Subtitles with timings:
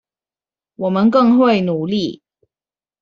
[0.77, 2.23] 我們更會努力